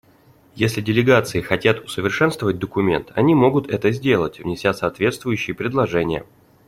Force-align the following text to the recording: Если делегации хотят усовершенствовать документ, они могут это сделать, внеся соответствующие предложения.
Если 0.55 0.81
делегации 0.81 1.41
хотят 1.41 1.81
усовершенствовать 1.85 2.57
документ, 2.57 3.11
они 3.13 3.35
могут 3.35 3.69
это 3.69 3.91
сделать, 3.91 4.39
внеся 4.39 4.73
соответствующие 4.73 5.55
предложения. 5.55 6.25